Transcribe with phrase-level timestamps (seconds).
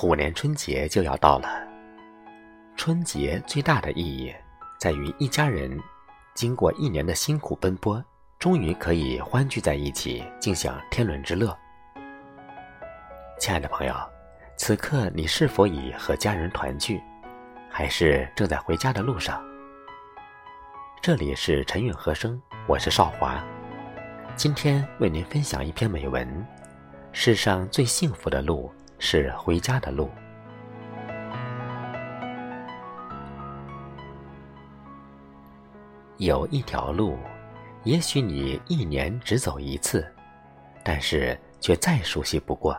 [0.00, 1.46] 虎年春节就要到了，
[2.74, 4.34] 春节最大的意义
[4.78, 5.78] 在于一家人
[6.32, 8.02] 经过一年的辛苦奔波，
[8.38, 11.54] 终于可以欢聚在一起，尽享天伦之乐。
[13.38, 13.94] 亲爱的朋友，
[14.56, 16.98] 此刻你是否已和家人团聚，
[17.68, 19.44] 还是正在回家的路上？
[21.02, 23.38] 这里是陈韵和声，我是少华，
[24.34, 26.26] 今天为您分享一篇美文：
[27.12, 28.72] 世上最幸福的路。
[29.00, 30.08] 是回家的路。
[36.18, 37.18] 有一条路，
[37.82, 40.06] 也许你一年只走一次，
[40.84, 42.78] 但是却再熟悉不过。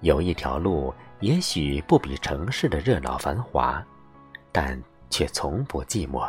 [0.00, 3.80] 有一条路，也许不比城市的热闹繁华，
[4.50, 4.80] 但
[5.10, 6.28] 却从不寂寞。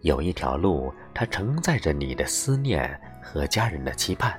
[0.00, 4.38] 有一条路，它承载着你的思念和家人的期盼。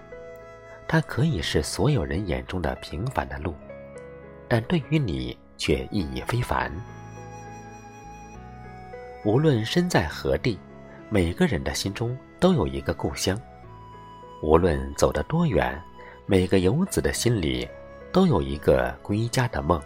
[0.87, 3.53] 它可以是所有人眼中的平凡的路，
[4.47, 6.71] 但对于你却意义非凡。
[9.23, 10.59] 无论身在何地，
[11.09, 13.35] 每个人的心中都有一个故乡；
[14.43, 15.81] 无论走得多远，
[16.27, 17.67] 每个游子的心里
[18.13, 19.81] 都有一个归家的梦。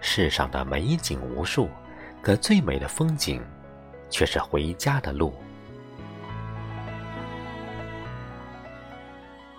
[0.00, 1.68] 世上的美景无数，
[2.20, 3.42] 可最美的风景，
[4.10, 5.34] 却是回家的路。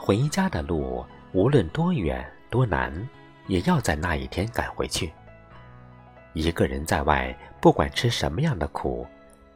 [0.03, 2.91] 回家的路，无论多远多难，
[3.45, 5.13] 也要在那一天赶回去。
[6.33, 9.05] 一个人在外，不管吃什么样的苦，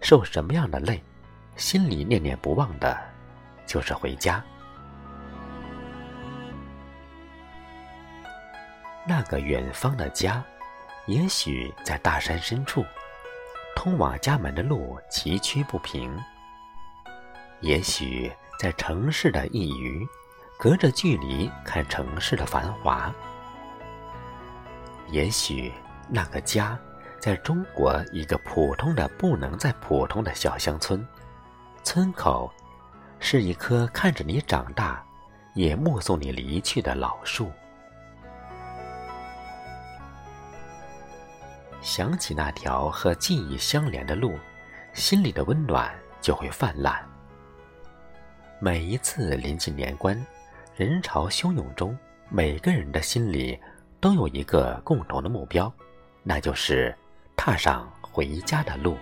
[0.01, 1.01] 受什么样的累，
[1.55, 2.95] 心里念念不忘的，
[3.65, 4.39] 就是回家。
[9.07, 10.43] 那个远方的家，
[11.07, 12.85] 也许在大山深处，
[13.75, 16.07] 通往家门的路崎岖不平；
[17.61, 20.07] 也许在城市的一隅。
[20.65, 23.13] 隔着距离看城市的繁华，
[25.11, 25.71] 也许
[26.09, 26.75] 那个家，
[27.19, 31.07] 在中国一个普通的不能再普通的小乡村，
[31.83, 32.51] 村口
[33.19, 35.05] 是一棵看着你长大，
[35.53, 37.51] 也目送你离去的老树。
[41.79, 44.35] 想起那条和记忆相连的路，
[44.93, 47.07] 心里的温暖就会泛滥。
[48.57, 50.19] 每一次临近年关。
[50.77, 51.97] 人潮汹涌中，
[52.27, 53.57] 每个人的心里
[54.01, 55.71] 都有一个共同的目标，
[56.21, 56.93] 那就是
[57.33, 58.97] 踏上回家的路。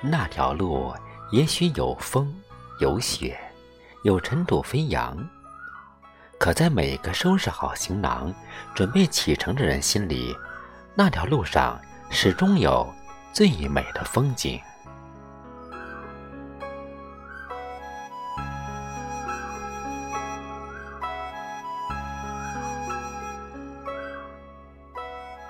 [0.00, 0.92] 那条路
[1.30, 2.34] 也许有风
[2.80, 3.38] 有雪，
[4.02, 5.16] 有尘土飞扬，
[6.36, 8.34] 可在每个收拾好行囊、
[8.74, 10.36] 准备启程的人心里，
[10.96, 12.92] 那条路上始终有
[13.32, 14.60] 最美的风景。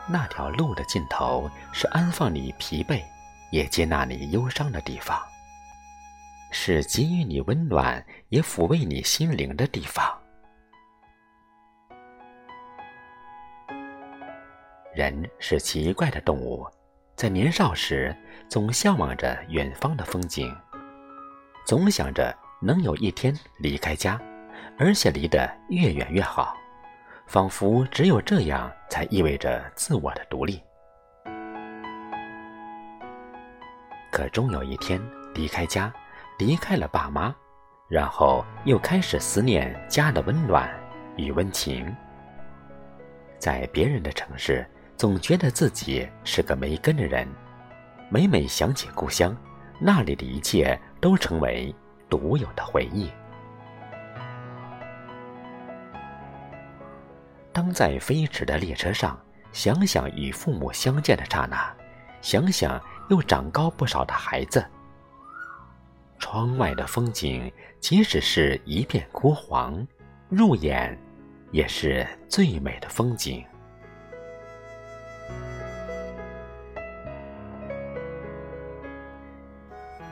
[0.08, 3.02] 那条路的尽头是安放你疲惫，
[3.50, 5.18] 也接纳你忧伤的地方；
[6.52, 10.16] 是给予你温暖，也抚慰你心灵的地方。
[14.94, 16.66] 人是奇怪的动物，
[17.16, 18.16] 在年少时
[18.48, 20.54] 总向往着远方的风景，
[21.66, 24.20] 总想着能有一天离开家，
[24.78, 26.56] 而且离得越远越好。
[27.26, 30.62] 仿佛只有这样，才意味着自我的独立。
[34.12, 35.00] 可终有一天，
[35.34, 35.92] 离开家，
[36.38, 37.34] 离开了爸妈，
[37.88, 40.72] 然后又开始思念家的温暖
[41.16, 41.94] 与温情。
[43.38, 44.64] 在别人的城市，
[44.96, 47.28] 总觉得自己是个没根的人。
[48.08, 49.36] 每每想起故乡，
[49.80, 51.74] 那里的一切都成为
[52.08, 53.10] 独有的回忆。
[57.72, 59.18] 在飞驰的列车上，
[59.52, 61.74] 想想与父母相见的刹那，
[62.20, 64.64] 想想又长高不少的孩子，
[66.18, 69.86] 窗外的风景，即使是一片枯黄，
[70.28, 70.98] 入眼
[71.52, 73.44] 也是最美的风景。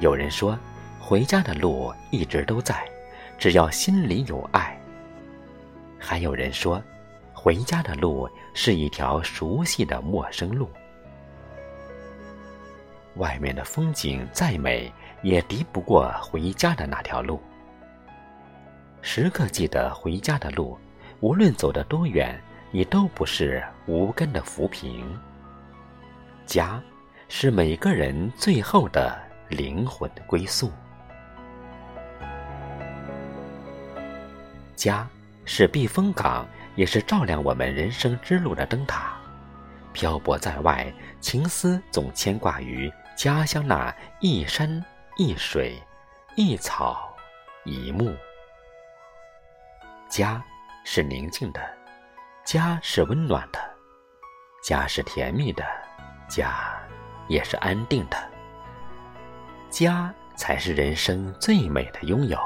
[0.00, 0.58] 有人说，
[1.00, 2.84] 回家的路一直都在，
[3.38, 4.78] 只要心里有爱。
[5.98, 6.82] 还有人说。
[7.34, 10.68] 回家的路是一条熟悉的陌生路。
[13.16, 14.92] 外面的风景再美
[15.22, 17.40] 也敌不过回家的那条路。
[19.02, 20.78] 时刻记得回家的路
[21.20, 22.40] 无论走得多远
[22.70, 25.06] 你都不是无根的浮萍。
[26.46, 26.82] 家
[27.28, 30.70] 是每个人最后的灵魂归宿。
[34.74, 35.08] 家
[35.44, 39.16] 是避风港也是照亮我们人生之路的灯塔。
[39.92, 44.84] 漂泊在外，情思总牵挂于家乡那一山
[45.16, 45.80] 一水、
[46.36, 47.14] 一草
[47.64, 48.14] 一木。
[50.08, 50.42] 家
[50.84, 51.60] 是宁静的，
[52.44, 53.58] 家是温暖的，
[54.62, 55.64] 家是甜蜜的，
[56.28, 56.76] 家
[57.28, 58.16] 也是安定的。
[59.70, 62.38] 家才是人生最美的拥有。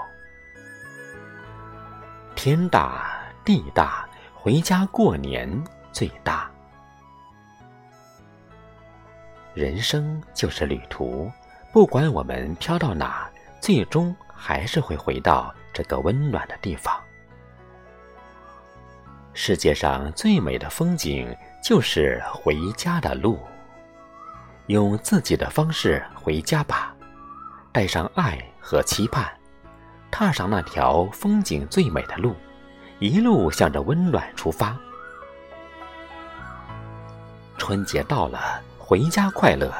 [2.35, 4.08] 天大地大，
[4.49, 5.47] 回家过年
[5.93, 6.51] 最大。
[9.53, 11.31] 人生就是旅途，
[11.71, 13.29] 不管我们飘到哪，
[13.61, 16.99] 最终还是会回到这个温暖的地方。
[19.35, 21.31] 世界上最美的风景，
[21.63, 23.39] 就是回家的路。
[24.69, 26.97] 用自己的方式回家吧，
[27.71, 29.31] 带上爱和期盼，
[30.11, 32.35] 踏上那条风景最美的路，
[32.99, 34.77] 一路向着温暖出发。
[37.57, 38.63] 春节到了。
[38.89, 39.71] 回家快乐，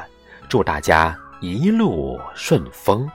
[0.47, 3.09] 祝大家一路顺风。